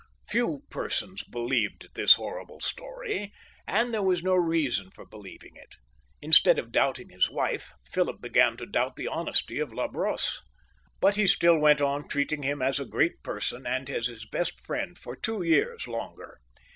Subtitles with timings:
[0.33, 3.31] No one believed this horrible story,
[3.67, 5.75] and there was no reason for beUeving it.
[6.23, 10.41] Instead of doubting his wife, Philip began to doubt the honesty of La Brosse.
[11.01, 14.97] But he still went on treating him as a great person and his best friend
[14.97, 16.39] for two years longer.